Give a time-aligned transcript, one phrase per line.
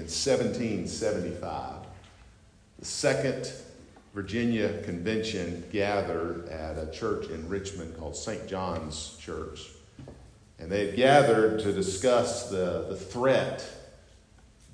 [0.00, 1.74] in 1775.
[2.78, 3.52] The Second
[4.14, 8.48] Virginia Convention gathered at a church in Richmond called St.
[8.48, 9.68] John's Church.
[10.58, 13.62] And they had gathered to discuss the, the threat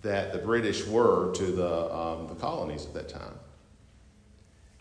[0.03, 3.35] that the British were to the, um, the colonies at that time.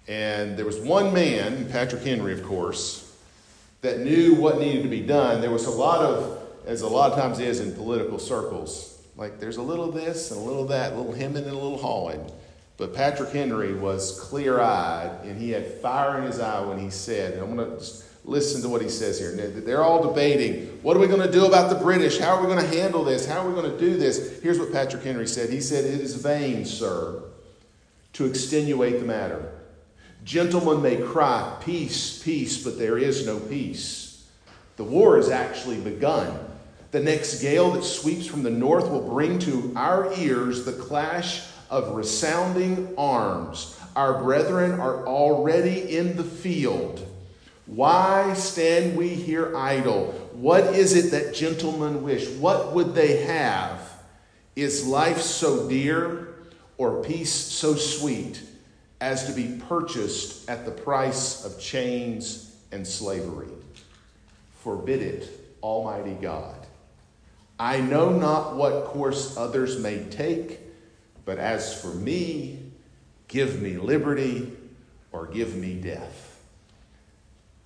[0.08, 3.18] And there was one man, Patrick Henry, of course,
[3.82, 5.42] that knew what needed to be done.
[5.42, 9.40] There was a lot of, as a lot of times is in political circles, like
[9.40, 12.30] there's a little this and a little that, a little hemming and a little hawing.
[12.78, 16.90] But Patrick Henry was clear eyed and he had fire in his eye when he
[16.90, 19.32] said, and I'm going to just listen to what he says here.
[19.32, 22.20] They're all debating what are we going to do about the British?
[22.20, 23.26] How are we going to handle this?
[23.26, 24.42] How are we going to do this?
[24.42, 27.24] Here's what Patrick Henry said He said, It is vain, sir,
[28.14, 29.52] to extenuate the matter.
[30.24, 34.28] Gentlemen may cry, Peace, peace, but there is no peace.
[34.76, 36.38] The war has actually begun.
[36.96, 41.46] The next gale that sweeps from the north will bring to our ears the clash
[41.70, 43.78] of resounding arms.
[43.98, 47.06] Our brethren are already in the field.
[47.66, 50.14] Why stand we here idle?
[50.36, 52.30] What is it that gentlemen wish?
[52.30, 53.82] What would they have?
[54.56, 56.30] Is life so dear
[56.78, 58.42] or peace so sweet
[59.02, 63.52] as to be purchased at the price of chains and slavery?
[64.62, 66.65] Forbid it, Almighty God.
[67.60, 70.60] I know not what course others may take,
[71.24, 72.72] but as for me,
[73.28, 74.52] give me liberty
[75.12, 76.35] or give me death.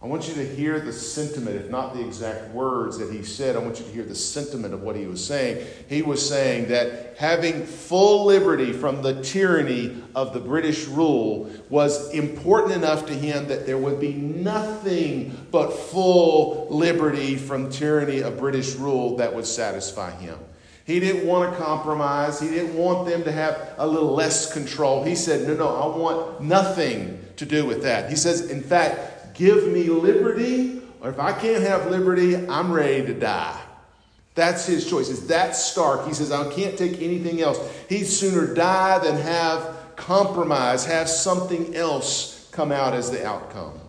[0.02, 3.58] I want you to hear the sentiment, if not the exact words that he said.
[3.58, 5.68] I want you to hear the sentiment of what he was saying.
[5.90, 12.14] He was saying that having full liberty from the tyranny of the British rule was
[12.14, 18.38] important enough to him that there would be nothing but full liberty from tyranny of
[18.38, 20.40] British rule that would satisfy him.
[20.86, 22.40] He didn't want to compromise.
[22.40, 25.04] He didn't want them to have a little less control.
[25.04, 28.10] He said, No, no, I want nothing to do with that.
[28.10, 33.06] He says, In fact, give me liberty, or if I can't have liberty, I'm ready
[33.08, 33.60] to die.
[34.36, 35.10] That's his choice.
[35.10, 36.06] It's that stark.
[36.06, 37.58] He says, I can't take anything else.
[37.88, 43.80] He'd sooner die than have compromise, have something else come out as the outcome.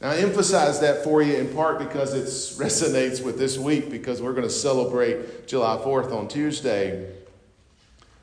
[0.00, 2.24] Now, I emphasize that for you in part because it
[2.62, 7.10] resonates with this week because we're going to celebrate July 4th on Tuesday.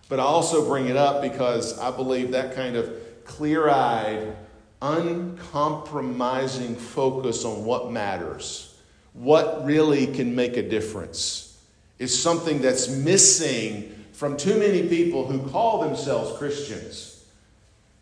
[0.09, 2.91] But I also bring it up because I believe that kind of
[3.25, 4.35] clear eyed,
[4.81, 8.75] uncompromising focus on what matters,
[9.13, 11.57] what really can make a difference,
[11.99, 17.25] is something that's missing from too many people who call themselves Christians.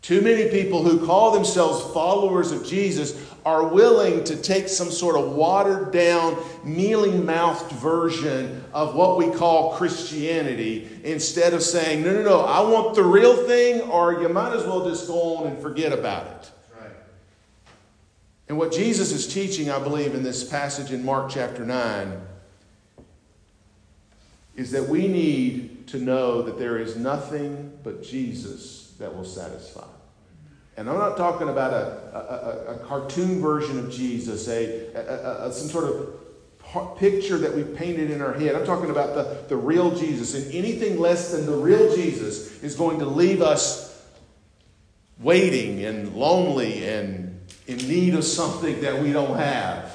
[0.02, 5.16] Too many people who call themselves followers of Jesus are willing to take some sort
[5.16, 12.12] of watered down, mealy mouthed version of what we call Christianity instead of saying, no,
[12.12, 15.48] no, no, I want the real thing, or you might as well just go on
[15.48, 16.50] and forget about it.
[18.48, 22.20] And what Jesus is teaching, I believe, in this passage in Mark chapter 9
[24.54, 29.86] is that we need to know that there is nothing but Jesus that will satisfy.
[30.76, 35.68] And I'm not talking about a, a, a, a cartoon version of Jesus, a, some
[35.68, 38.54] sort of picture that we painted in our head.
[38.54, 40.34] I'm talking about the, the real Jesus.
[40.34, 43.86] And anything less than the real Jesus is going to leave us
[45.18, 47.25] waiting and lonely and
[47.66, 49.92] in need of something that we don't have.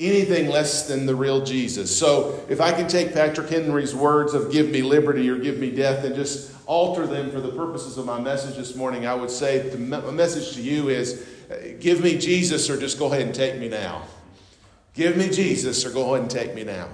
[0.00, 1.96] Anything less than the real Jesus.
[1.96, 5.70] So, if I can take Patrick Henry's words of give me liberty or give me
[5.70, 9.30] death and just alter them for the purposes of my message this morning, I would
[9.30, 13.34] say the message to you is uh, give me Jesus or just go ahead and
[13.34, 14.02] take me now.
[14.94, 16.88] Give me Jesus or go ahead and take me now.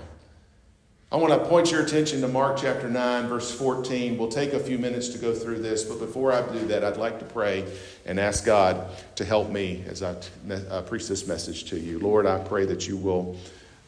[1.11, 4.19] I want to point your attention to Mark chapter 9, verse 14.
[4.19, 6.99] We'll take a few minutes to go through this, but before I do that, I'd
[6.99, 7.65] like to pray
[8.05, 10.13] and ask God to help me as I
[10.83, 11.99] preach this message to you.
[11.99, 13.39] Lord, I pray that you will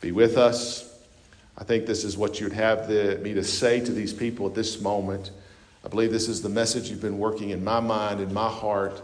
[0.00, 0.98] be with us.
[1.58, 4.54] I think this is what you'd have the, me to say to these people at
[4.54, 5.30] this moment.
[5.84, 9.02] I believe this is the message you've been working in my mind, in my heart.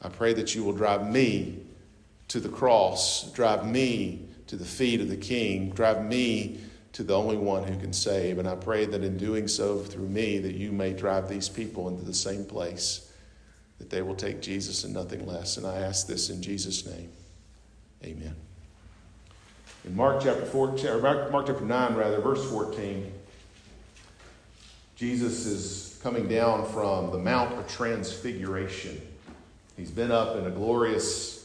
[0.00, 1.58] I pray that you will drive me
[2.28, 6.60] to the cross, drive me to the feet of the King, drive me
[6.98, 8.40] to the only one who can save.
[8.40, 11.86] And I pray that in doing so through me, that you may drive these people
[11.86, 13.12] into the same place,
[13.78, 15.58] that they will take Jesus and nothing less.
[15.58, 17.08] And I ask this in Jesus' name.
[18.02, 18.34] Amen.
[19.84, 23.12] In Mark chapter 14, Mark, Mark chapter 9, rather, verse 14,
[24.96, 29.00] Jesus is coming down from the Mount of Transfiguration.
[29.76, 31.37] He's been up in a glorious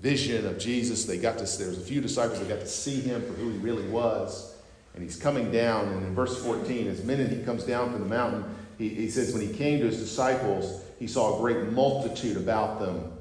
[0.00, 1.04] vision of Jesus.
[1.04, 3.50] They got to, there was a few disciples that got to see him for who
[3.50, 4.54] he really was.
[4.94, 8.08] And he's coming down, and in verse 14, as minute he comes down from the
[8.08, 8.44] mountain,
[8.76, 12.80] he, he says, When he came to his disciples, he saw a great multitude about
[12.80, 13.12] them,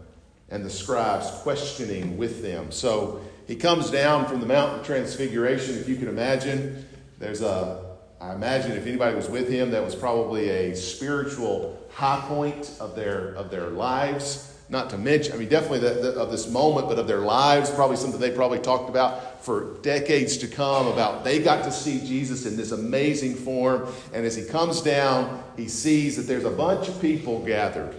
[0.49, 2.71] and the scribes questioning with them.
[2.71, 6.87] So he comes down from the mountain Transfiguration, if you can imagine.
[7.19, 12.23] There's a, I imagine if anybody was with him, that was probably a spiritual high
[12.27, 16.29] point of their, of their lives not to mention, I mean, definitely the, the, of
[16.29, 20.47] this moment, but of their lives, probably something they probably talked about for decades to
[20.47, 20.87] come.
[20.87, 25.43] About they got to see Jesus in this amazing form, and as he comes down,
[25.57, 27.95] he sees that there's a bunch of people gathered,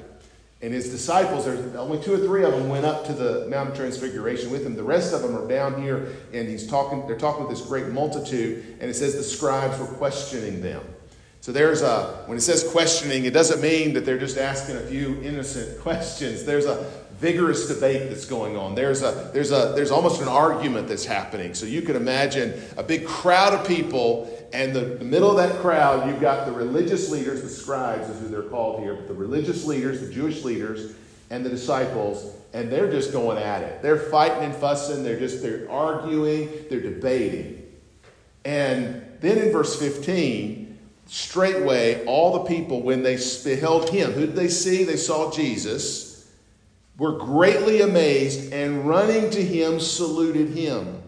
[0.62, 1.44] and his disciples.
[1.44, 4.64] There's only two or three of them went up to the Mount of Transfiguration with
[4.64, 4.76] him.
[4.76, 7.04] The rest of them are down here, and he's talking.
[7.08, 10.82] They're talking with this great multitude, and it says the scribes were questioning them.
[11.40, 14.80] So there's a, when it says questioning, it doesn't mean that they're just asking a
[14.80, 16.44] few innocent questions.
[16.44, 18.74] There's a vigorous debate that's going on.
[18.74, 21.54] There's a, there's a, there's almost an argument that's happening.
[21.54, 25.60] So you can imagine a big crowd of people, and the, the middle of that
[25.60, 29.14] crowd, you've got the religious leaders, the scribes is who they're called here, but the
[29.14, 30.94] religious leaders, the Jewish leaders,
[31.30, 33.82] and the disciples, and they're just going at it.
[33.82, 35.04] They're fighting and fussing.
[35.04, 36.50] They're just, they're arguing.
[36.68, 37.66] They're debating.
[38.44, 40.69] And then in verse 15,
[41.10, 44.84] straightway all the people, when they beheld him, who did they see?
[44.84, 46.30] They saw Jesus,
[46.98, 51.02] were greatly amazed and running to him saluted him.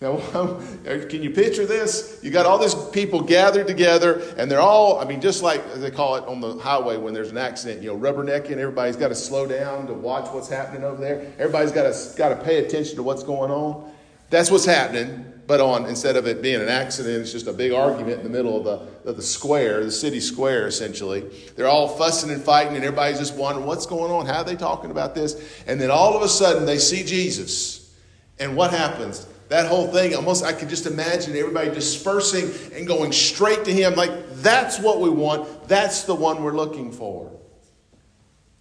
[0.00, 0.16] Now,
[0.84, 2.20] can you picture this?
[2.22, 5.90] You got all these people gathered together, and they're all, I mean, just like they
[5.90, 9.14] call it on the highway when there's an accident, you know, rubbernecking, everybody's got to
[9.16, 11.32] slow down to watch what's happening over there.
[11.38, 13.92] Everybody's got to, got to pay attention to what's going on.
[14.32, 17.72] That's what's happening but on instead of it being an accident, it's just a big
[17.72, 21.28] argument in the middle of the, of the square, the city square, essentially.
[21.56, 24.26] They're all fussing and fighting, and everybody's just wondering what's going on.
[24.26, 25.62] How are they talking about this?
[25.66, 27.94] And then all of a sudden, they see Jesus,
[28.38, 29.26] and what happens?
[29.48, 33.94] That whole thing, almost I could just imagine everybody dispersing and going straight to him.
[33.94, 35.68] Like, that's what we want.
[35.68, 37.30] That's the one we're looking for.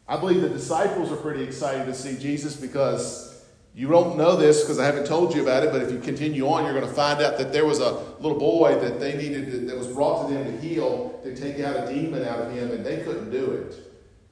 [0.09, 3.30] I believe the disciples are pretty excited to see Jesus because
[3.73, 6.47] you don't know this because I haven't told you about it, but if you continue
[6.47, 9.49] on, you're going to find out that there was a little boy that they needed
[9.51, 12.51] to, that was brought to them to heal, to take out a demon out of
[12.51, 13.75] him, and they couldn't do it.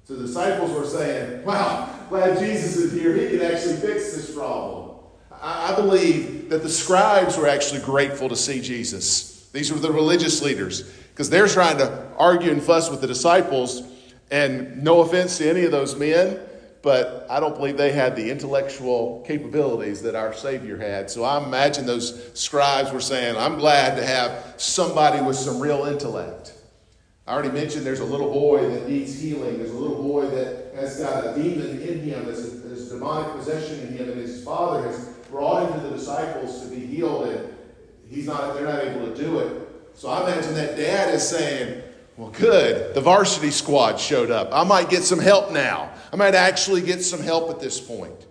[0.03, 3.15] So the disciples were saying, Wow, glad Jesus is here.
[3.15, 4.97] He can actually fix this problem.
[5.31, 9.49] I, I believe that the scribes were actually grateful to see Jesus.
[9.53, 13.83] These were the religious leaders because they're trying to argue and fuss with the disciples.
[14.31, 16.39] And no offense to any of those men,
[16.81, 21.09] but I don't believe they had the intellectual capabilities that our Savior had.
[21.09, 25.85] So I imagine those scribes were saying, I'm glad to have somebody with some real
[25.85, 26.53] intellect.
[27.27, 29.57] I already mentioned there's a little boy that needs healing.
[29.57, 33.81] There's a little boy that has got a demon in him, there's, there's demonic possession
[33.81, 37.53] in him, and his father has brought him to the disciples to be healed, and
[38.09, 39.67] he's not, they're not able to do it.
[39.93, 41.83] So I imagine that dad is saying,
[42.19, 42.93] well, good.
[42.93, 44.49] The varsity squad showed up.
[44.51, 45.89] I might get some help now.
[46.11, 48.27] I might actually get some help at this point.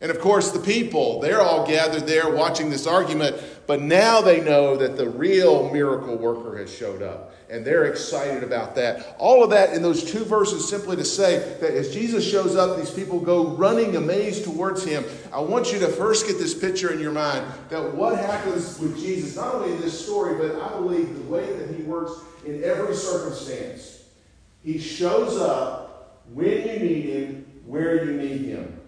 [0.00, 3.36] And of course, the people, they're all gathered there watching this argument,
[3.70, 7.32] but now they know that the real miracle worker has showed up.
[7.48, 9.14] And they're excited about that.
[9.16, 12.76] All of that in those two verses simply to say that as Jesus shows up,
[12.76, 15.04] these people go running amazed towards him.
[15.32, 18.98] I want you to first get this picture in your mind that what happens with
[18.98, 22.14] Jesus, not only in this story, but I believe the way that he works
[22.44, 24.02] in every circumstance.
[24.64, 28.79] He shows up when you need him, where you need him.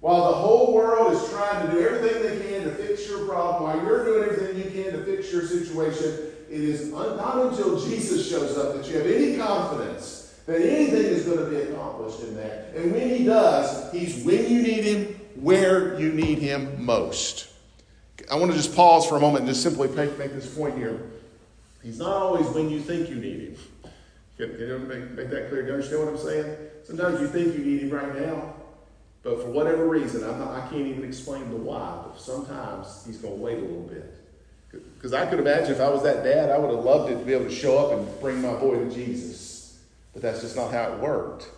[0.00, 3.64] While the whole world is trying to do everything they can to fix your problem,
[3.64, 6.08] while you're doing everything you can to fix your situation,
[6.50, 11.24] it is not until Jesus shows up that you have any confidence that anything is
[11.24, 12.72] going to be accomplished in that.
[12.74, 17.48] And when he does, he's when you need him, where you need him most.
[18.30, 21.00] I want to just pause for a moment and just simply make, this point here.
[21.82, 23.56] He's not always when you think you need him.
[24.36, 25.62] Can, can you make, make that clear?
[25.62, 26.56] Do you understand what I'm saying?
[26.84, 28.54] Sometimes you think you need him right now,
[29.22, 33.18] but for whatever reason, I'm not, I can't even explain the why, but sometimes he's
[33.18, 34.14] going to wait a little bit.
[34.70, 37.24] Because I could imagine if I was that dad, I would have loved it to
[37.24, 39.78] be able to show up and bring my boy to Jesus.
[40.12, 41.48] But that's just not how it worked.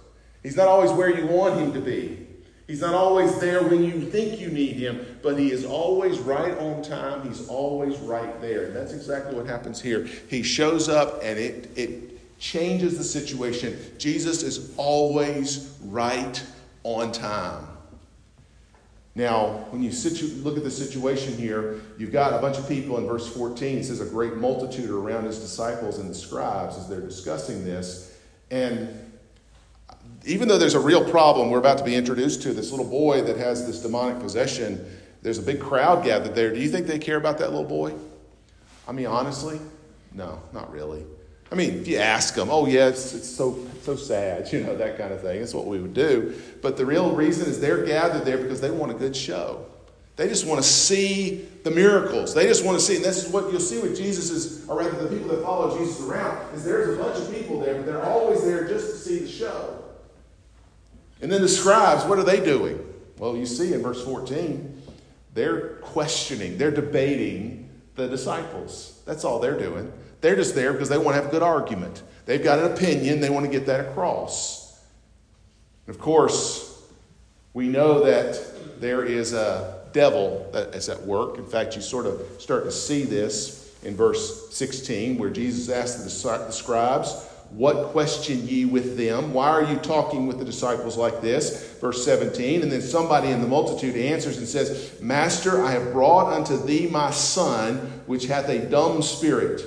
[0.42, 2.26] He's not always where you want him to be.
[2.66, 6.57] He's not always there when you think you need him, but he is always right
[6.59, 7.26] on time.
[7.28, 8.66] He's always right there.
[8.66, 10.09] And that's exactly what happens here.
[10.28, 13.78] He shows up and it, it changes the situation.
[13.99, 16.42] Jesus is always right
[16.84, 17.66] on time.
[19.14, 22.96] Now, when you situ- look at the situation here, you've got a bunch of people
[22.96, 23.78] in verse 14.
[23.78, 28.18] It says, A great multitude around his disciples and the scribes as they're discussing this.
[28.50, 28.88] And
[30.24, 33.22] even though there's a real problem we're about to be introduced to, this little boy
[33.22, 34.84] that has this demonic possession,
[35.20, 36.52] there's a big crowd gathered there.
[36.52, 37.94] Do you think they care about that little boy?
[38.88, 39.60] I mean, honestly,
[40.12, 41.04] no, not really.
[41.52, 44.75] I mean, if you ask them, oh, yeah, it's, it's so, so sad, you know,
[44.75, 45.40] that kind of thing.
[45.40, 46.35] That's what we would do.
[46.62, 49.66] But the real reason is they're gathered there because they want a good show.
[50.16, 52.35] They just want to see the miracles.
[52.35, 54.78] They just want to see, and this is what you'll see with Jesus is, or
[54.78, 57.87] rather the people that follow Jesus around, is there's a bunch of people there, but
[57.87, 59.78] they're always there just to see the show.
[61.21, 62.78] And then the scribes, what are they doing?
[63.18, 64.82] Well, you see in verse 14,
[65.35, 69.02] they're questioning, they're debating the disciples.
[69.04, 69.92] That's all they're doing.
[70.22, 72.02] They're just there because they want to have a good argument.
[72.24, 74.80] They've got an opinion, they want to get that across.
[75.86, 76.82] And of course,
[77.52, 81.36] we know that there is a devil that is at work.
[81.36, 86.02] In fact, you sort of start to see this in verse 16, where Jesus asked
[86.04, 89.34] the scribes, what question ye with them?
[89.34, 91.74] Why are you talking with the disciples like this?
[91.80, 92.62] Verse 17.
[92.62, 96.86] And then somebody in the multitude answers and says, Master, I have brought unto thee
[96.86, 97.76] my son,
[98.06, 99.62] which hath a dumb spirit.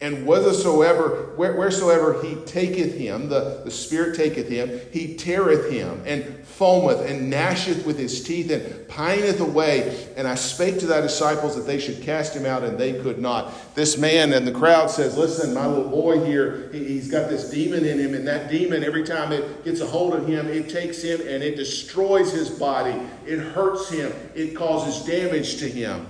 [0.00, 6.22] And whithersoever, wheresoever he taketh him, the, the Spirit taketh him, he teareth him, and
[6.44, 10.06] foameth, and gnasheth with his teeth, and pineth away.
[10.16, 13.18] And I spake to thy disciples that they should cast him out, and they could
[13.18, 13.52] not.
[13.74, 17.50] This man and the crowd says, Listen, my little boy here, he, he's got this
[17.50, 20.68] demon in him, and that demon, every time it gets a hold of him, it
[20.68, 22.96] takes him and it destroys his body.
[23.26, 26.06] It hurts him, it causes damage to him.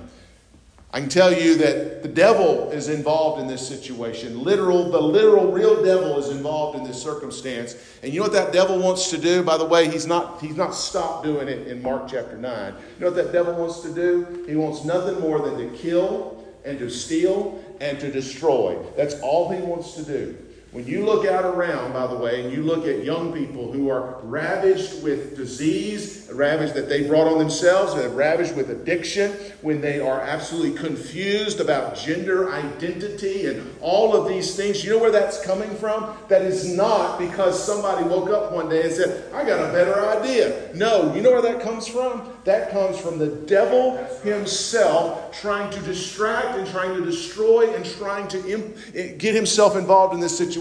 [0.90, 4.42] I can tell you that the devil is involved in this situation.
[4.42, 7.76] Literal, the literal, real devil is involved in this circumstance.
[8.02, 9.42] And you know what that devil wants to do?
[9.42, 12.72] By the way, he's not, he's not stopped doing it in Mark chapter 9.
[12.72, 14.44] You know what that devil wants to do?
[14.48, 18.82] He wants nothing more than to kill and to steal and to destroy.
[18.96, 20.38] That's all he wants to do.
[20.70, 23.88] When you look out around, by the way, and you look at young people who
[23.88, 29.32] are ravaged with disease, ravaged that they brought on themselves, and ravaged with addiction,
[29.62, 34.98] when they are absolutely confused about gender identity and all of these things, you know
[34.98, 36.14] where that's coming from?
[36.28, 40.06] That is not because somebody woke up one day and said, I got a better
[40.06, 40.70] idea.
[40.74, 42.30] No, you know where that comes from?
[42.44, 48.28] That comes from the devil himself trying to distract and trying to destroy and trying
[48.28, 50.58] to imp- eh, get himself involved in this situation.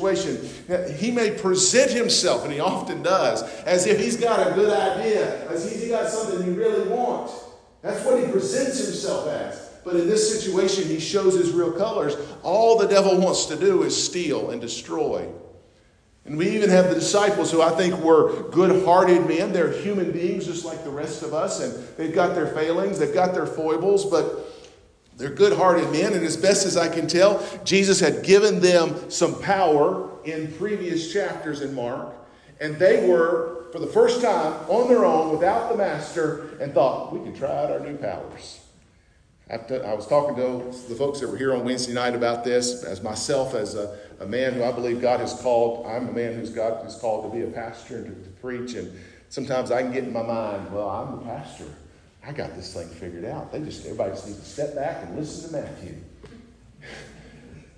[0.98, 5.48] He may present himself, and he often does, as if he's got a good idea,
[5.50, 7.34] as if he's got something he really wants.
[7.82, 9.70] That's what he presents himself as.
[9.84, 12.16] But in this situation, he shows his real colors.
[12.44, 15.30] All the devil wants to do is steal and destroy.
[16.26, 19.54] And we even have the disciples who I think were good hearted men.
[19.54, 23.14] They're human beings just like the rest of us, and they've got their failings, they've
[23.14, 24.47] got their foibles, but
[25.18, 26.14] they're good hearted men.
[26.14, 31.12] And as best as I can tell, Jesus had given them some power in previous
[31.12, 32.14] chapters in Mark,
[32.60, 37.14] and they were, for the first time, on their own without the master, and thought,
[37.14, 38.60] we can try out our new powers.
[39.50, 42.84] After, I was talking to the folks that were here on Wednesday night about this,
[42.84, 45.88] as myself, as a, a man who I believe God has called.
[45.88, 48.74] I'm a man who's God has called to be a pastor and to, to preach.
[48.74, 48.92] And
[49.30, 51.64] sometimes I can get in my mind, well, I'm the pastor.
[52.28, 53.54] I got this thing figured out.
[53.54, 55.96] They just everybody just needs to step back and listen to Matthew.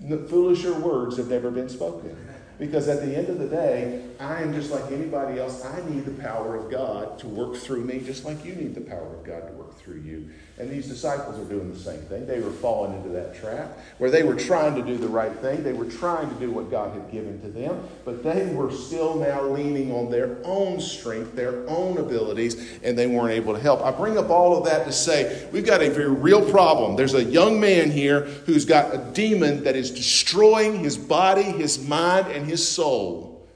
[0.00, 2.16] the Foolisher words have never been spoken.
[2.60, 5.64] Because at the end of the day, I am just like anybody else.
[5.64, 8.82] I need the power of God to work through me, just like you need the
[8.82, 10.28] power of God to work through you.
[10.58, 12.26] And these disciples are doing the same thing.
[12.26, 15.62] They were falling into that trap where they were trying to do the right thing.
[15.62, 19.14] They were trying to do what God had given to them, but they were still
[19.14, 23.80] now leaning on their own strength, their own abilities, and they weren't able to help.
[23.80, 26.94] I bring up all of that to say we've got a very real problem.
[26.94, 31.82] There's a young man here who's got a demon that is destroying his body, his
[31.88, 33.48] mind, and his soul.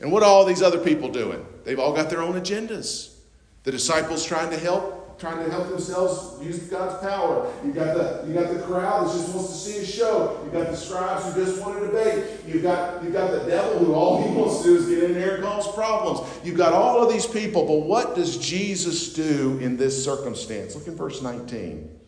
[0.00, 1.44] And what are all these other people doing?
[1.64, 3.16] They've all got their own agendas.
[3.64, 7.52] The disciples trying to help, trying to help themselves use God's power.
[7.62, 10.40] You got the you got the crowd that just wants to see a show.
[10.42, 12.40] You got the scribes who just want to debate.
[12.46, 15.12] You've got you've got the devil who all he wants to do is get in
[15.12, 16.26] there and cause problems.
[16.42, 20.74] You've got all of these people, but what does Jesus do in this circumstance?
[20.74, 21.98] Look in verse 19.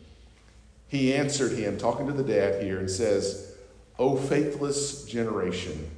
[0.87, 3.55] He answered him, talking to the dad here, and says,
[3.97, 5.89] O faithless generation,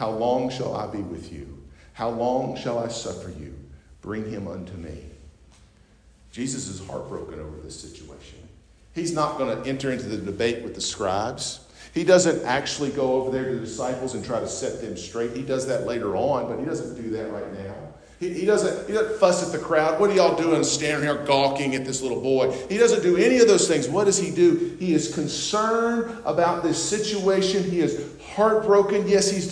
[0.00, 1.62] how long shall I be with you?
[1.92, 3.54] How long shall I suffer you?
[4.00, 5.04] Bring him unto me.
[6.32, 8.38] Jesus is heartbroken over this situation.
[8.94, 11.60] He's not going to enter into the debate with the scribes.
[11.92, 15.36] He doesn't actually go over there to the disciples and try to set them straight.
[15.36, 17.74] He does that later on, but he doesn't do that right now.
[18.20, 20.00] He, he, doesn't, he doesn't fuss at the crowd.
[20.00, 22.52] What are y'all doing standing here gawking at this little boy?
[22.70, 23.86] He doesn't do any of those things.
[23.86, 24.76] What does he do?
[24.80, 27.64] He is concerned about this situation.
[27.64, 28.02] He is
[28.34, 29.06] heartbroken.
[29.06, 29.50] Yes, he's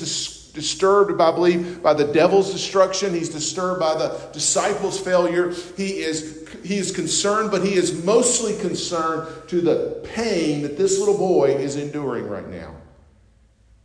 [0.59, 3.15] disturbed, I believe, by the devil's destruction.
[3.15, 5.53] He's disturbed by the disciples' failure.
[5.77, 10.99] He is, he is concerned, but he is mostly concerned to the pain that this
[10.99, 12.75] little boy is enduring right now.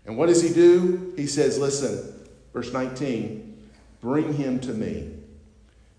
[0.06, 1.14] And what does he do?
[1.16, 2.12] He says, Listen,
[2.54, 3.70] verse 19,
[4.02, 5.13] bring him to me.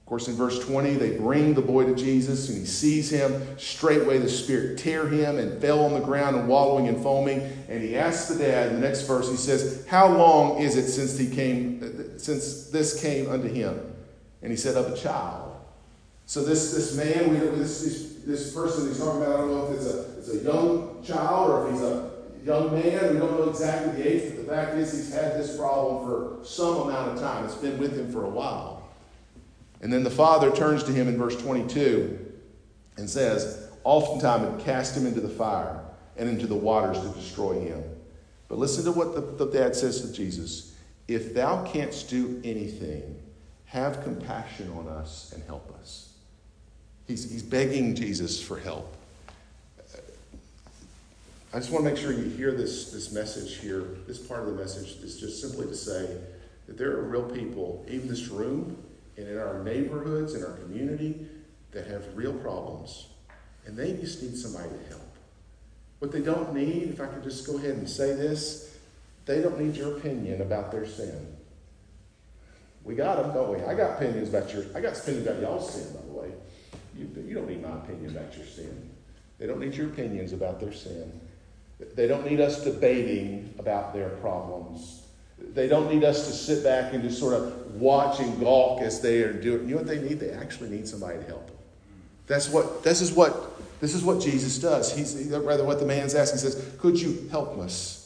[0.05, 3.43] Of course, in verse 20, they bring the boy to Jesus, and he sees him.
[3.57, 7.41] Straightway, the Spirit tear him and fell on the ground and wallowing and foaming.
[7.71, 10.89] And he asks the dad, in the next verse, he says, How long is it
[10.91, 13.81] since he came, since this came unto him?
[14.43, 15.57] And he said, Of a child.
[16.27, 19.67] So this, this man, we, this, this, this person he's talking about, I don't know
[19.69, 22.11] if it's a, it's a young child or if he's a
[22.45, 23.15] young man.
[23.15, 26.45] We don't know exactly the age, but the fact is he's had this problem for
[26.45, 27.47] some amount of time.
[27.47, 28.74] It's been with him for a while.
[29.85, 32.19] And then the father turns to him in verse 22
[32.97, 35.79] and says, Oftentimes it cast him into the fire
[36.17, 37.85] and into the waters to destroy him.
[38.49, 40.75] But listen to what the, the dad says to Jesus
[41.07, 43.23] If thou canst do anything,
[43.67, 46.15] have compassion on us and help us.
[47.07, 48.97] He's, he's begging Jesus for help.
[51.53, 53.85] I just want to make sure you hear this, this message here.
[54.07, 56.17] This part of the message is just simply to say
[56.69, 58.83] that there are real people, even this room,
[59.17, 61.27] and in our neighborhoods, in our community,
[61.73, 63.09] that have real problems.
[63.67, 65.17] And they just need somebody to help.
[65.99, 68.77] What they don't need, if I could just go ahead and say this,
[69.27, 71.35] they don't need your opinion about their sin.
[72.83, 73.65] We got them, don't we?
[73.65, 76.33] I got opinions about your, I got opinions about y'all's sin, by the way.
[76.97, 78.91] You, you don't need my opinion about your sin.
[79.39, 81.21] They don't need your opinions about their sin.
[81.95, 85.04] They don't need us debating about their problems.
[85.53, 89.01] They don't need us to sit back and just sort of watch and gawk as
[89.01, 89.69] they are doing.
[89.69, 90.21] You know what they need?
[90.21, 91.57] They actually need somebody to help them.
[92.27, 94.95] That's what this is what this is what Jesus does.
[94.97, 96.41] He's rather what the man's asking.
[96.41, 98.05] He says, Could you help us?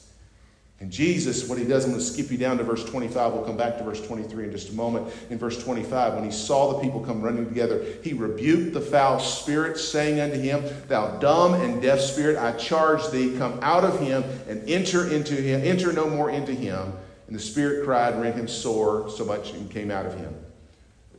[0.80, 3.33] And Jesus, what he does, I'm going to skip you down to verse 25.
[3.33, 5.12] We'll come back to verse 23 in just a moment.
[5.28, 9.18] In verse 25, when he saw the people come running together, he rebuked the foul
[9.18, 13.99] spirit, saying unto him, Thou dumb and deaf spirit, I charge thee, come out of
[13.99, 16.92] him and enter into him, enter no more into him.
[17.28, 20.35] And the Spirit cried and rent him sore so much and came out of him.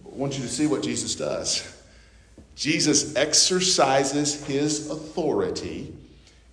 [0.06, 1.76] I want you to see what Jesus does.
[2.56, 5.94] Jesus exercises his authority.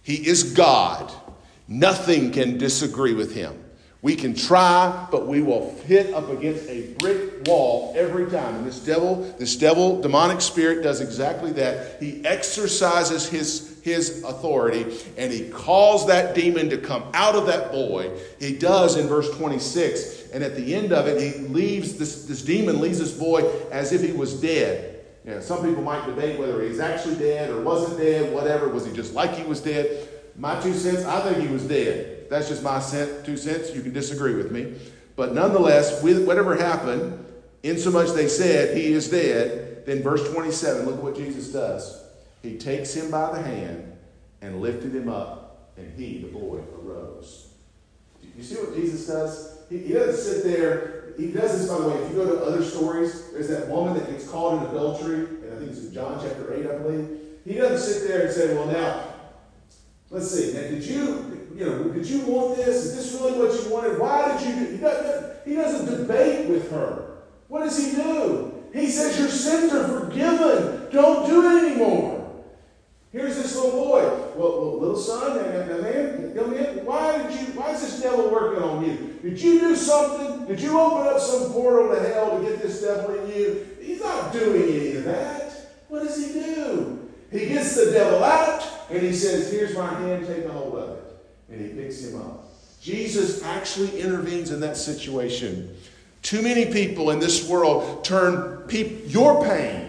[0.02, 1.12] He is God.
[1.66, 3.64] Nothing can disagree with him.
[4.02, 8.54] We can try, but we will hit up against a brick wall every time.
[8.54, 12.00] And this devil, this devil, demonic spirit does exactly that.
[12.00, 17.70] He exercises his, his authority and he calls that demon to come out of that
[17.70, 18.10] boy.
[18.40, 20.30] He does in verse 26.
[20.32, 23.92] And at the end of it, he leaves this, this demon leaves this boy as
[23.92, 25.04] if he was dead.
[25.24, 28.68] Know, some people might debate whether he's actually dead or wasn't dead, whatever.
[28.68, 30.08] Was he just like he was dead?
[30.36, 32.28] My two cents, I think he was dead.
[32.28, 33.72] That's just my cent, two cents.
[33.72, 34.74] You can disagree with me.
[35.14, 37.24] But nonetheless, with whatever happened,
[37.62, 42.05] insomuch they said he is dead, then verse 27, look what Jesus does.
[42.42, 43.96] He takes him by the hand
[44.40, 47.48] and lifted him up, and he, the boy, arose.
[48.36, 49.58] You see what Jesus does?
[49.68, 51.14] He, he doesn't sit there.
[51.16, 51.96] He does this, by the way.
[52.02, 55.54] If you go to other stories, there's that woman that gets caught in adultery, and
[55.54, 57.20] I think it's in John chapter 8, I believe.
[57.44, 59.14] He doesn't sit there and say, Well, now,
[60.10, 60.52] let's see.
[60.52, 62.84] Now, did you you know, did you want this?
[62.84, 63.98] Is this really what you wanted?
[63.98, 64.66] Why did you?
[64.72, 67.16] He doesn't, he doesn't debate with her.
[67.48, 68.62] What does he do?
[68.74, 70.90] He says, Your sins are forgiven.
[70.92, 72.15] Don't do it anymore.
[73.16, 74.02] Here's this little boy.
[74.36, 77.46] Well, well little son, man, young man, why did you?
[77.58, 79.18] Why is this devil working on you?
[79.22, 80.44] Did you do something?
[80.46, 83.66] Did you open up some portal to hell to get this devil in you?
[83.80, 85.50] He's not doing any of that.
[85.88, 87.08] What does he do?
[87.32, 90.26] He gets the devil out and he says, "Here's my hand.
[90.26, 91.06] Take a hold of it."
[91.48, 92.44] and he picks him up.
[92.80, 95.74] Jesus actually intervenes in that situation.
[96.22, 98.64] Too many people in this world turn
[99.06, 99.85] your pain,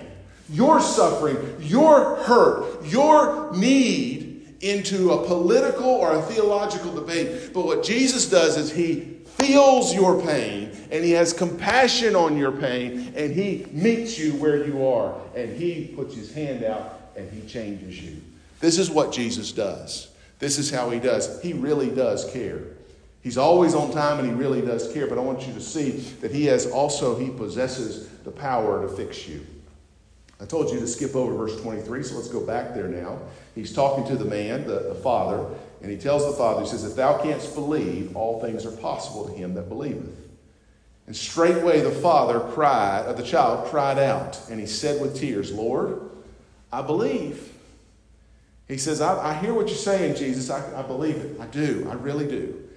[0.49, 7.51] your suffering, your hurt, your need into a political or a theological debate.
[7.53, 12.51] But what Jesus does is he feels your pain and he has compassion on your
[12.51, 17.31] pain and he meets you where you are and he puts his hand out and
[17.31, 18.21] he changes you.
[18.59, 20.09] This is what Jesus does.
[20.39, 21.41] This is how he does.
[21.41, 22.61] He really does care.
[23.21, 25.91] He's always on time and he really does care, but I want you to see
[26.21, 29.45] that he has also, he possesses the power to fix you.
[30.39, 33.19] I told you to skip over verse 23, so let's go back there now.
[33.55, 35.47] He's talking to the man, the, the father,
[35.81, 39.27] and he tells the father, he says, If thou canst believe, all things are possible
[39.27, 40.27] to him that believeth.
[41.07, 45.51] And straightway the father cried, or the child cried out, and he said with tears,
[45.51, 46.01] Lord,
[46.71, 47.53] I believe.
[48.67, 50.49] He says, I, I hear what you're saying, Jesus.
[50.49, 51.39] I, I believe it.
[51.39, 51.87] I do.
[51.89, 52.67] I really do.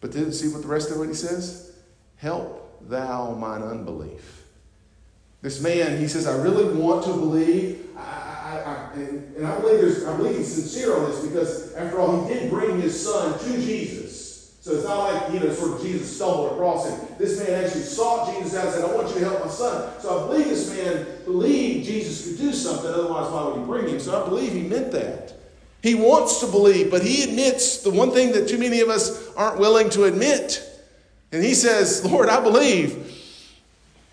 [0.00, 1.72] But then see what the rest of what he says?
[2.16, 4.35] Help thou mine unbelief.
[5.46, 7.90] This man, he says, I really want to believe.
[7.96, 11.72] I, I, I, and, and I believe there's, I believe he's sincere on this because,
[11.74, 14.56] after all, he did bring his son to Jesus.
[14.60, 16.98] So it's not like, you know, sort of Jesus stumbled across him.
[17.16, 19.92] This man actually sought Jesus out and said, I want you to help my son.
[20.00, 23.88] So I believe this man believed Jesus could do something, otherwise, why would he bring
[23.88, 24.00] him?
[24.00, 25.32] So I believe he meant that.
[25.80, 29.32] He wants to believe, but he admits the one thing that too many of us
[29.36, 30.60] aren't willing to admit.
[31.30, 33.12] And he says, Lord, I believe.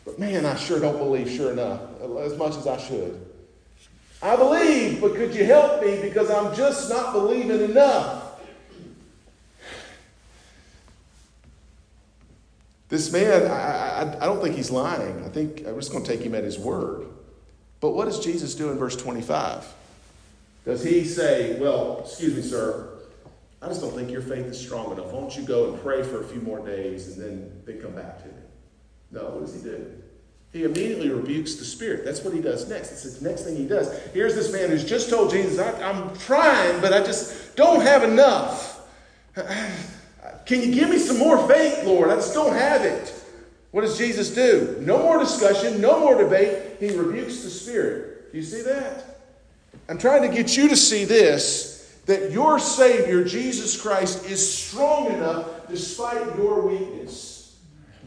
[0.05, 1.81] But man, I sure don't believe, sure enough,
[2.19, 3.25] as much as I should.
[4.21, 8.23] I believe, but could you help me because I'm just not believing enough?
[12.93, 15.25] This man, I, I, I don't think he's lying.
[15.25, 17.07] I think uh, I'm just going to take him at his word.
[17.81, 19.73] But what does Jesus do in verse 25?
[20.63, 22.89] Does he say, Well, excuse me, sir,
[23.63, 25.07] I just don't think your faith is strong enough.
[25.07, 27.93] Why don't you go and pray for a few more days and then, then come
[27.93, 28.42] back to me?
[29.13, 29.91] No, what does he do?
[30.51, 32.03] He immediately rebukes the spirit.
[32.03, 32.91] That's what he does next.
[32.91, 33.97] It's the next thing he does.
[34.13, 38.87] Here's this man who's just told Jesus, I'm trying, but I just don't have enough.
[40.45, 42.09] Can you give me some more faith, Lord?
[42.09, 43.13] I just don't have it.
[43.71, 44.77] What does Jesus do?
[44.81, 46.77] No more discussion, no more debate.
[46.79, 48.31] He rebukes the spirit.
[48.31, 49.21] Do you see that?
[49.89, 51.71] I'm trying to get you to see this
[52.05, 57.32] that your Savior, Jesus Christ, is strong enough despite your weakness.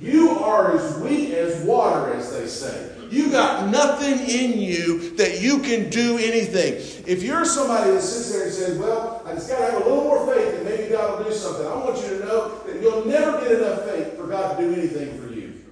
[0.01, 2.93] You are as weak as water, as they say.
[3.11, 6.75] You got nothing in you that you can do anything.
[7.07, 9.85] If you're somebody that sits there and says, Well, I just got to have a
[9.89, 12.83] little more faith and maybe God will do something, I want you to know that
[12.83, 15.65] you'll never get enough faith for God to do anything for you.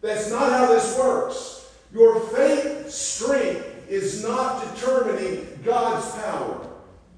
[0.00, 1.70] That's not how this works.
[1.92, 6.66] Your faith strength is not determining God's power.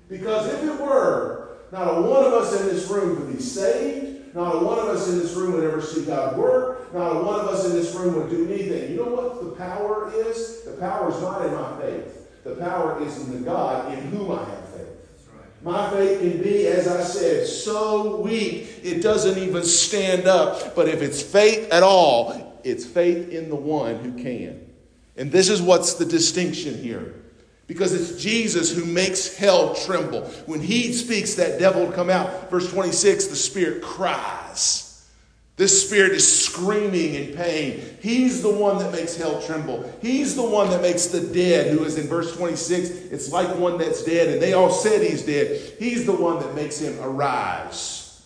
[0.09, 4.12] Because if it were, not a one of us in this room would be saved.
[4.34, 6.92] Not a one of us in this room would ever see God work.
[6.94, 8.90] Not a one of us in this room would do anything.
[8.90, 10.62] You know what the power is?
[10.62, 12.44] The power is not in my faith.
[12.44, 14.72] The power is in the God in whom I have faith.
[15.62, 20.74] My faith can be, as I said, so weak it doesn't even stand up.
[20.74, 24.68] But if it's faith at all, it's faith in the one who can.
[25.16, 27.21] And this is what's the distinction here.
[27.72, 30.26] Because it's Jesus who makes hell tremble.
[30.44, 32.50] When he speaks, that devil will come out.
[32.50, 35.08] Verse 26, the spirit cries.
[35.56, 37.82] This spirit is screaming in pain.
[38.02, 39.90] He's the one that makes hell tremble.
[40.02, 43.78] He's the one that makes the dead, who is in verse 26, it's like one
[43.78, 45.74] that's dead, and they all said he's dead.
[45.78, 48.22] He's the one that makes him arise.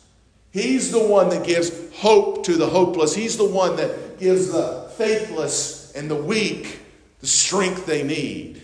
[0.51, 3.15] He's the one that gives hope to the hopeless.
[3.15, 6.81] He's the one that gives the faithless and the weak
[7.21, 8.63] the strength they need.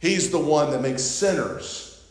[0.00, 2.04] He's the one that makes sinners,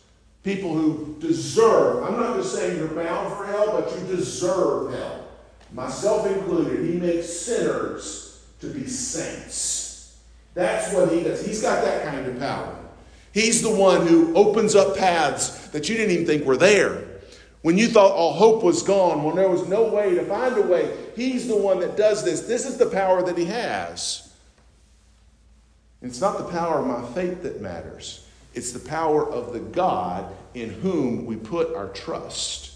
[0.43, 2.03] people who deserve.
[2.03, 5.27] I'm not just saying you're bound for hell, but you deserve hell.
[5.73, 10.17] Myself included, he makes sinners to be saints.
[10.53, 11.45] That's what he does.
[11.45, 12.75] He's got that kind of power.
[13.31, 17.03] He's the one who opens up paths that you didn't even think were there.
[17.61, 20.61] When you thought all hope was gone, when there was no way to find a
[20.61, 22.41] way, he's the one that does this.
[22.41, 24.26] This is the power that he has.
[26.01, 30.33] It's not the power of my faith that matters, it's the power of the God
[30.53, 32.73] in whom we put our trust.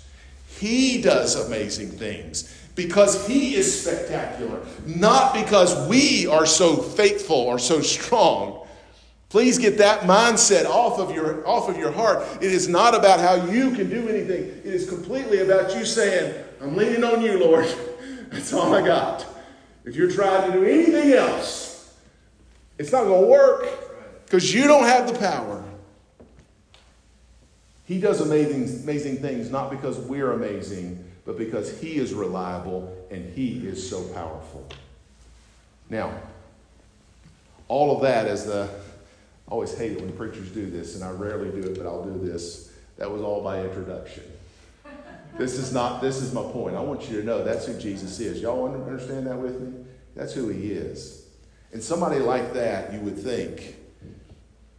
[0.47, 7.57] He does amazing things because He is spectacular, not because we are so faithful or
[7.57, 8.67] so strong.
[9.29, 12.23] Please get that mindset off of your off of your heart.
[12.41, 14.43] It is not about how you can do anything.
[14.43, 17.65] It is completely about you saying, "I'm leaning on you, Lord.
[18.29, 19.25] That's all I got."
[19.85, 21.70] If you're trying to do anything else,
[22.81, 23.67] it's not going to work
[24.25, 25.63] because you don't have the power.
[27.85, 33.31] He does amazing, amazing things not because we're amazing, but because He is reliable and
[33.35, 34.67] He is so powerful.
[35.91, 36.11] Now,
[37.67, 38.67] all of that as the,
[39.47, 42.03] I always hate it when preachers do this, and I rarely do it, but I'll
[42.03, 42.71] do this.
[42.97, 44.23] That was all by introduction.
[45.37, 46.75] This is not, this is my point.
[46.75, 48.41] I want you to know that's who Jesus is.
[48.41, 49.85] Y'all understand that with me?
[50.15, 51.20] That's who He is.
[51.73, 53.75] And somebody like that, you would think,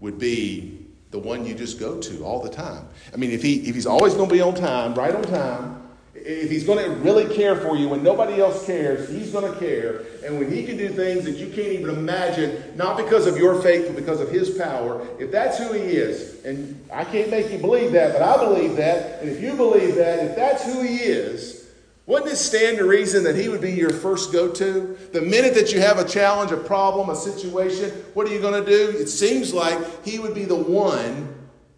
[0.01, 2.87] would be the one you just go to all the time.
[3.13, 5.79] I mean, if, he, if he's always going to be on time, right on time,
[6.15, 9.59] if he's going to really care for you when nobody else cares, he's going to
[9.59, 10.05] care.
[10.25, 13.61] And when he can do things that you can't even imagine, not because of your
[13.61, 17.51] faith, but because of his power, if that's who he is, and I can't make
[17.51, 20.83] you believe that, but I believe that, and if you believe that, if that's who
[20.83, 21.62] he is,
[22.07, 24.99] wouldn't it stand to reason that he would be your first go to?
[25.13, 28.65] The minute that you have a challenge, a problem, a situation, what are you going
[28.65, 28.99] to do?
[28.99, 31.33] It seems like he would be the one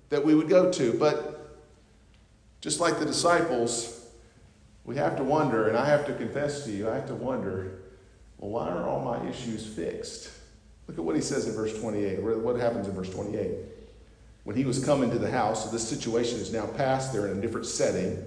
[0.09, 0.95] that we would go to.
[0.95, 1.59] But
[2.63, 4.07] just like the disciples,
[4.85, 7.81] we have to wonder, and I have to confess to you, I have to wonder,
[8.39, 10.31] well, why are all my issues fixed?
[10.89, 12.23] Look at what he says in verse 28.
[12.23, 13.57] What happens in verse 28?
[14.45, 17.39] When he was coming to the house, so this situation is now past, they're in
[17.39, 18.25] a different setting.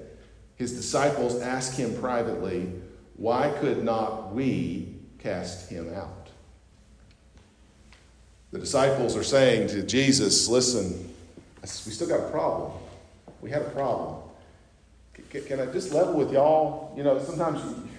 [0.57, 2.71] His disciples ask him privately,
[3.15, 6.29] Why could not we cast him out?
[8.51, 11.13] The disciples are saying to Jesus, Listen,
[11.61, 12.71] we still got a problem.
[13.41, 14.23] We had a problem.
[15.29, 16.93] Can I just level with y'all?
[16.95, 17.89] You know, sometimes you,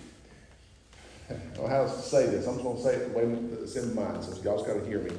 [1.31, 2.47] I don't know how to say this.
[2.47, 3.25] I'm just going to say it the way
[3.63, 5.11] it's in mind, so y'all's got to hear me.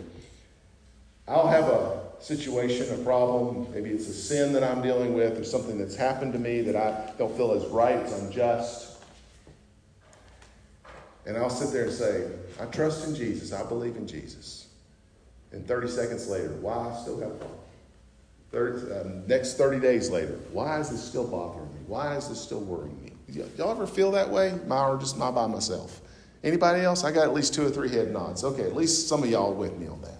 [1.30, 5.44] I'll have a situation, a problem, maybe it's a sin that I'm dealing with, or
[5.44, 8.98] something that's happened to me that I don't feel is right, it's unjust.
[11.28, 12.28] And I'll sit there and say,
[12.60, 14.70] I trust in Jesus, I believe in Jesus.
[15.52, 17.60] And 30 seconds later, why I still have a problem?
[18.52, 21.82] 30, uh, next 30 days later, why is this still bothering me?
[21.86, 23.44] Why is this still worrying me?
[23.56, 24.58] Y'all ever feel that way?
[24.65, 26.02] My, or just my by myself?
[26.44, 27.04] Anybody else?
[27.04, 28.44] I got at least two or three head nods.
[28.44, 30.18] Okay, at least some of y'all with me on that.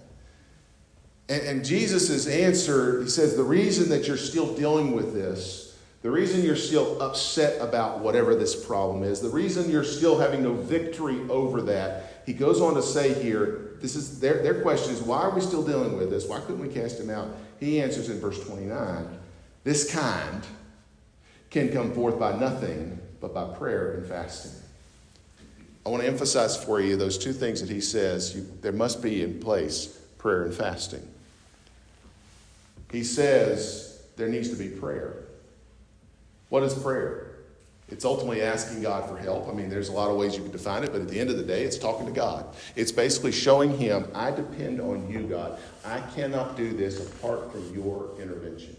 [1.30, 6.10] And, and Jesus' answer, he says, the reason that you're still dealing with this, the
[6.10, 10.54] reason you're still upset about whatever this problem is, the reason you're still having no
[10.54, 15.00] victory over that, he goes on to say here, this is their, their question is,
[15.02, 16.26] why are we still dealing with this?
[16.26, 17.28] Why couldn't we cast him out?
[17.60, 19.06] He answers in verse 29,
[19.62, 20.44] this kind
[21.48, 24.52] can come forth by nothing but by prayer and fasting.
[25.86, 29.00] I want to emphasize for you those two things that he says you, there must
[29.00, 31.06] be in place prayer and fasting.
[32.92, 35.24] He says there needs to be prayer.
[36.48, 37.26] What is prayer?
[37.88, 39.48] It's ultimately asking God for help.
[39.48, 41.30] I mean, there's a lot of ways you can define it, but at the end
[41.30, 42.46] of the day, it's talking to God.
[42.76, 45.58] It's basically showing Him, I depend on you, God.
[45.84, 48.76] I cannot do this apart from your intervention.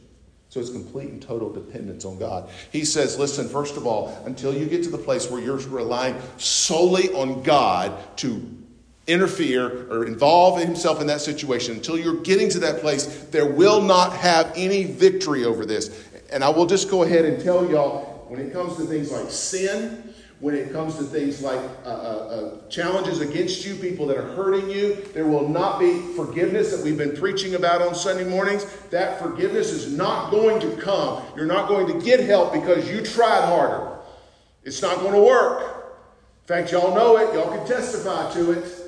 [0.47, 2.49] So it's complete and total dependence on God.
[2.71, 6.15] He says, listen, first of all, until you get to the place where you're relying
[6.37, 8.57] solely on God to
[9.11, 13.81] interfere or involve himself in that situation until you're getting to that place, there will
[13.81, 16.07] not have any victory over this.
[16.31, 19.29] And I will just go ahead and tell y'all when it comes to things like
[19.29, 24.17] sin, when it comes to things like uh, uh, uh, challenges against you, people that
[24.17, 28.27] are hurting you, there will not be forgiveness that we've been preaching about on Sunday
[28.27, 28.65] mornings.
[28.89, 31.23] That forgiveness is not going to come.
[31.35, 33.97] You're not going to get help because you tried harder.
[34.63, 35.61] It's not going to work.
[36.43, 37.33] In fact, y'all know it.
[37.35, 38.80] Y'all can testify to it.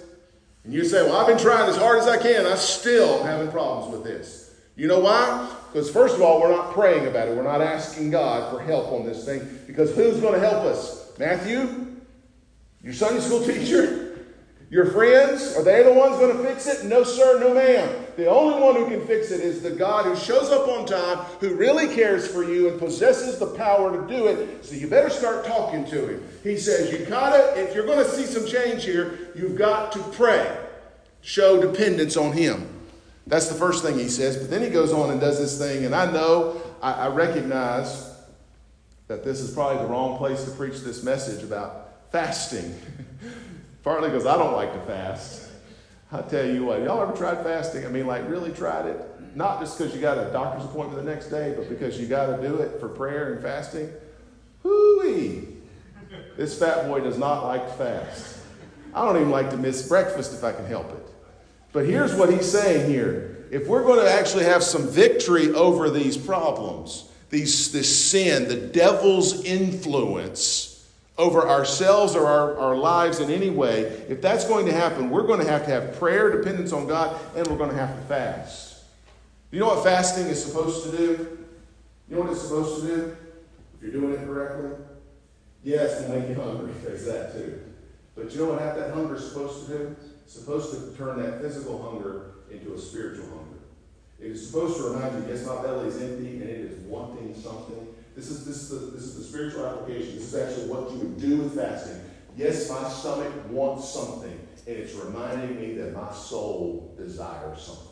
[0.64, 2.46] And you say, Well, I've been trying as hard as I can.
[2.46, 4.56] I still am having problems with this.
[4.76, 5.56] You know why?
[5.72, 7.36] Because, first of all, we're not praying about it.
[7.36, 9.60] We're not asking God for help on this thing.
[9.68, 11.12] Because who's going to help us?
[11.20, 11.98] Matthew?
[12.82, 14.04] Your Sunday school teacher?
[14.74, 15.56] Your friends?
[15.56, 16.86] Are they the ones going to fix it?
[16.86, 18.08] No, sir, no, ma'am.
[18.16, 21.20] The only one who can fix it is the God who shows up on time,
[21.40, 24.66] who really cares for you and possesses the power to do it.
[24.66, 26.24] So you better start talking to him.
[26.44, 30.00] He says, You gotta, if you're going to see some change here, you've got to
[30.00, 30.58] pray.
[31.22, 32.70] Show dependence on him.
[33.26, 34.38] That's the first thing he says.
[34.38, 38.12] But then he goes on and does this thing, and I know, I, I recognize
[39.08, 42.76] that this is probably the wrong place to preach this message about fasting.
[43.84, 45.50] Partly because I don't like to fast.
[46.12, 47.86] I tell you what, y'all ever tried fasting?
[47.86, 49.02] I mean, like really tried it?
[49.36, 52.28] Not just because you got a doctor's appointment the next day, but because you got
[52.28, 53.92] to do it for prayer and fasting.
[54.62, 55.48] Hooey!
[56.38, 58.38] This fat boy does not like to fast.
[58.96, 61.08] I don't even like to miss breakfast if I can help it.
[61.72, 63.46] But here's what he's saying here.
[63.52, 68.56] If we're going to actually have some victory over these problems, these, this sin, the
[68.56, 70.70] devil's influence,
[71.18, 75.26] over ourselves or our, our lives in any way, if that's going to happen, we're
[75.28, 78.02] going to have to have prayer, dependence on God, and we're going to have to
[78.06, 78.84] fast.
[79.52, 81.38] You know what fasting is supposed to do?
[82.10, 83.18] You know what it's supposed to do?
[83.76, 84.72] If you're doing it correctly?
[85.64, 86.74] Yes, it will make you hungry.
[86.84, 87.60] There's that too.
[88.16, 89.96] But you know what that hunger is supposed to do?
[90.24, 93.60] It's supposed to turn that physical hunger into a spiritual hunger.
[94.20, 97.36] It is supposed to remind you, yes, my belly is empty and it is wanting
[97.36, 97.88] something.
[98.16, 100.16] This is, this, is the, this is the spiritual application.
[100.16, 102.00] This is actually what you would do with fasting.
[102.38, 107.88] Yes, my stomach wants something, and it's reminding me that my soul desires something.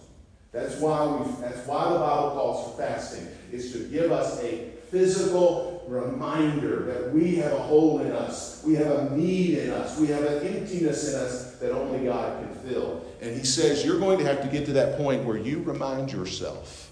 [0.51, 4.71] That's why we that's why the Bible calls for fasting, is to give us a
[4.91, 9.97] physical reminder that we have a hole in us, we have a need in us,
[9.97, 13.05] we have an emptiness in us that only God can fill.
[13.21, 16.11] And he says you're going to have to get to that point where you remind
[16.11, 16.91] yourself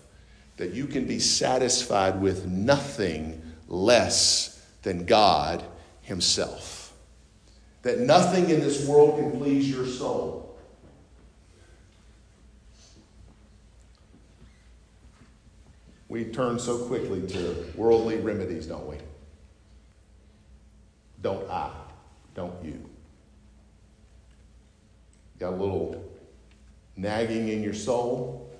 [0.57, 5.63] that you can be satisfied with nothing less than God
[6.01, 6.93] Himself.
[7.83, 10.48] That nothing in this world can please your soul.
[16.09, 18.97] We turn so quickly to worldly remedies, don't we?
[21.21, 21.71] Don't I?
[22.33, 22.83] Don't you?
[25.39, 26.03] Got a little
[26.95, 28.51] nagging in your soul?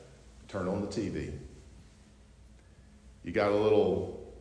[0.47, 1.31] Turn on the TV.
[3.23, 4.31] You got a little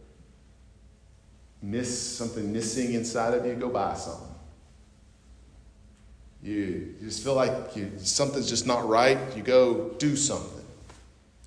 [1.62, 3.54] miss something missing inside of you?
[3.54, 4.28] Go buy something.
[6.42, 9.18] You, you just feel like you, something's just not right?
[9.34, 10.64] You go do something.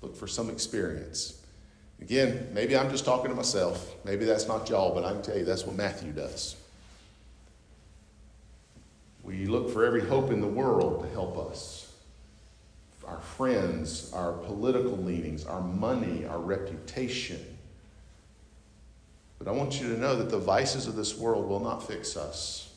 [0.02, 1.41] Look for some experience.
[2.02, 3.94] Again, maybe I'm just talking to myself.
[4.04, 6.56] Maybe that's not y'all, but I can tell you that's what Matthew does.
[9.22, 11.92] We look for every hope in the world to help us.
[13.06, 17.38] Our friends, our political leanings, our money, our reputation.
[19.38, 22.16] But I want you to know that the vices of this world will not fix
[22.16, 22.71] us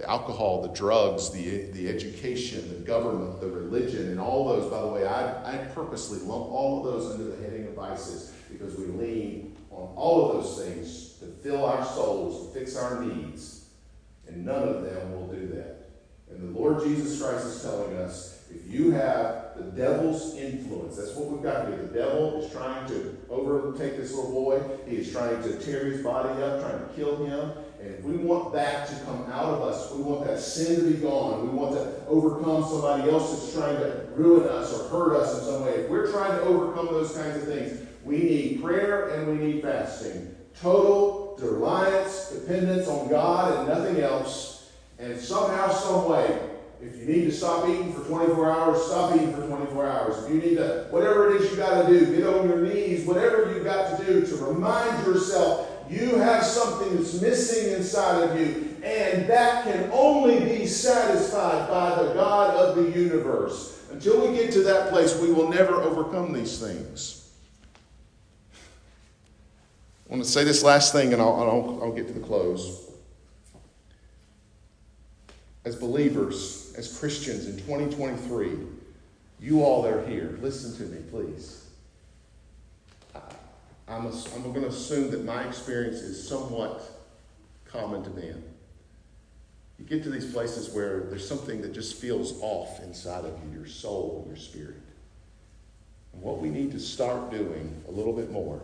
[0.00, 4.80] the alcohol, the drugs, the, the education, the government, the religion, and all those, by
[4.80, 8.76] the way, I, I purposely lump all of those under the heading of vices because
[8.76, 13.68] we lean on all of those things to fill our souls, to fix our needs,
[14.26, 15.90] and none of them will do that.
[16.30, 21.14] And the Lord Jesus Christ is telling us if you have the devil's influence, that's
[21.14, 21.76] what we've got here.
[21.76, 26.02] The devil is trying to overtake this little boy, he is trying to tear his
[26.02, 27.52] body up, trying to kill him.
[27.82, 30.98] And we want that to come out of us, we want that sin to be
[30.98, 35.38] gone, we want to overcome somebody else that's trying to ruin us or hurt us
[35.38, 35.72] in some way.
[35.72, 39.62] If we're trying to overcome those kinds of things, we need prayer and we need
[39.62, 40.34] fasting.
[40.60, 44.70] Total reliance, dependence on God and nothing else.
[44.98, 46.38] And somehow, some way,
[46.82, 50.24] if you need to stop eating for 24 hours, stop eating for 24 hours.
[50.24, 53.06] If you need to, whatever it is you got to do, get on your knees,
[53.06, 58.40] whatever you've got to do to remind yourself you have something that's missing inside of
[58.40, 63.84] you, and that can only be satisfied by the God of the universe.
[63.90, 67.32] Until we get to that place, we will never overcome these things.
[70.08, 72.90] I want to say this last thing, and I'll, I'll, I'll get to the close.
[75.64, 78.58] As believers, as Christians in 2023,
[79.40, 81.69] you all that are here, listen to me, please.
[83.90, 86.80] I'm, a, I'm going to assume that my experience is somewhat
[87.64, 88.42] common to men.
[89.78, 93.58] You get to these places where there's something that just feels off inside of you,
[93.58, 94.76] your soul, your spirit.
[96.12, 98.60] And what we need to start doing a little bit more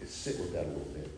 [0.00, 1.10] is sit with that a little bit.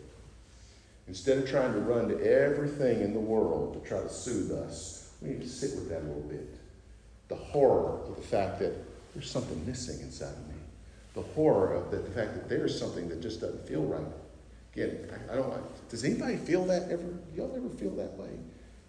[1.07, 5.09] Instead of trying to run to everything in the world to try to soothe us,
[5.21, 6.47] we need to sit with that a little bit.
[7.29, 8.73] The horror of the fact that
[9.13, 10.46] there's something missing inside of me
[11.17, 14.05] the horror of the, the fact that there's something that just doesn't feel right.
[14.73, 15.51] Again, I, I don't.
[15.51, 15.57] I,
[15.89, 17.03] does anybody feel that ever?
[17.35, 18.29] Y'all ever feel that way?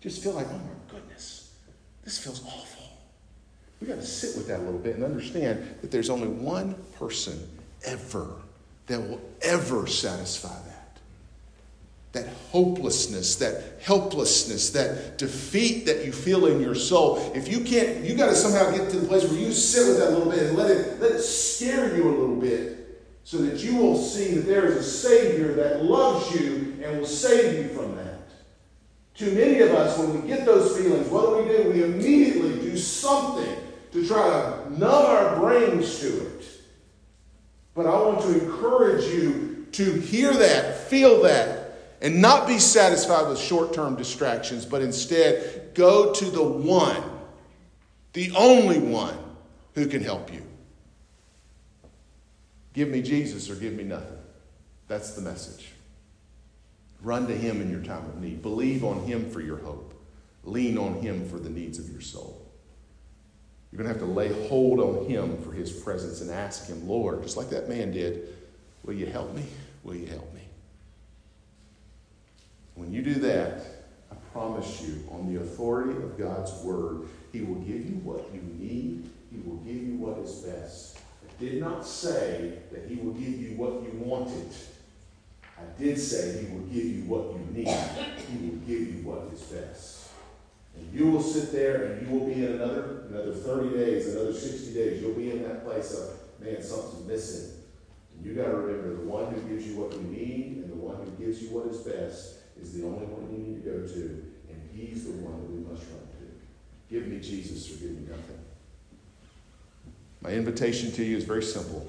[0.02, 1.54] Just feel like, oh my goodness,
[2.04, 2.84] this feels awful.
[3.80, 6.74] We got to sit with that a little bit and understand that there's only one
[6.98, 7.48] person
[7.86, 8.28] ever
[8.88, 10.77] that will ever satisfy that
[12.12, 17.32] that hopelessness, that helplessness, that defeat that you feel in your soul.
[17.34, 19.98] If you can't, you got to somehow get to the place where you sit with
[19.98, 22.78] that a little bit and let it, let it scare you a little bit
[23.24, 27.06] so that you will see that there is a Savior that loves you and will
[27.06, 28.20] save you from that.
[29.14, 31.70] Too many of us, when we get those feelings, what do we do?
[31.70, 33.54] We immediately do something
[33.92, 36.46] to try to numb our brains to it.
[37.74, 41.57] But I want to encourage you to hear that, feel that,
[42.00, 47.02] and not be satisfied with short term distractions, but instead go to the one,
[48.12, 49.18] the only one
[49.74, 50.42] who can help you.
[52.72, 54.18] Give me Jesus or give me nothing.
[54.86, 55.72] That's the message.
[57.02, 58.42] Run to Him in your time of need.
[58.42, 59.94] Believe on Him for your hope.
[60.44, 62.44] Lean on Him for the needs of your soul.
[63.70, 66.88] You're going to have to lay hold on Him for His presence and ask Him,
[66.88, 68.34] Lord, just like that man did,
[68.84, 69.44] will you help me?
[69.84, 70.37] Will you help me?
[72.78, 73.60] When you do that,
[74.10, 78.40] I promise you, on the authority of God's word, He will give you what you
[78.40, 80.98] need, He will give you what is best.
[81.22, 84.48] I did not say that He will give you what you wanted.
[85.58, 87.68] I did say He will give you what you need.
[87.68, 90.10] He will give you what is best.
[90.76, 94.32] And you will sit there and you will be in another, another 30 days, another
[94.32, 95.02] 60 days.
[95.02, 96.10] You'll be in that place of,
[96.40, 97.54] man, something's missing.
[98.14, 100.76] And you got to remember the one who gives you what you need and the
[100.76, 103.86] one who gives you what is best is the only one you need to go
[103.86, 106.94] to, and He's the one that we must run to.
[106.94, 108.38] Give me Jesus or give me nothing.
[110.20, 111.86] My invitation to you is very simple.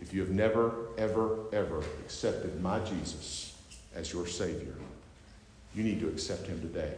[0.00, 3.56] If you have never, ever, ever accepted my Jesus
[3.94, 4.74] as your Savior,
[5.74, 6.92] you need to accept Him today.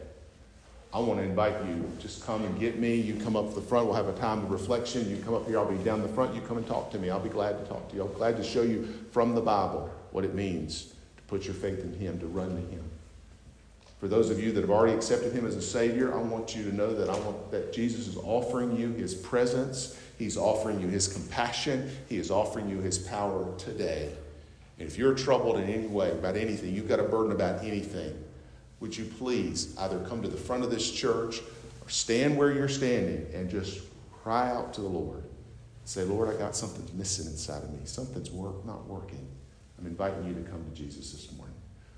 [0.93, 2.95] I want to invite you, just come and get me.
[2.95, 3.87] You come up to the front.
[3.87, 5.11] We'll have a time of reflection.
[5.11, 5.59] You come up here.
[5.59, 6.37] I'll be down the front.
[6.37, 7.11] You come and talk to me.
[7.11, 8.05] I'll be glad to talk to you.
[8.05, 10.94] I'm glad to show you from the Bible what it means
[11.35, 12.85] put your faith in Him, to run to Him.
[13.99, 16.63] For those of you that have already accepted him as a Savior, I want you
[16.65, 19.99] to know that I want that Jesus is offering you his presence.
[20.19, 21.91] He's offering you his compassion.
[22.09, 24.13] He is offering you his power today.
[24.79, 28.13] And if you're troubled in any way about anything, you've got a burden about anything,
[28.81, 31.41] would you please either come to the front of this church
[31.81, 33.81] or stand where you're standing and just
[34.23, 35.25] cry out to the Lord.
[35.87, 37.81] Say, Lord, I got something missing inside of me.
[37.85, 39.27] Something's work, not working.
[39.85, 41.44] I'm inviting you to come to Jesus this morning.